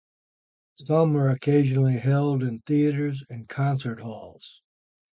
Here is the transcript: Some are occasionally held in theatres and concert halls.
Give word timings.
Some 0.83 1.15
are 1.15 1.29
occasionally 1.29 1.99
held 1.99 2.41
in 2.41 2.61
theatres 2.61 3.23
and 3.29 3.47
concert 3.47 3.99
halls. 4.01 4.63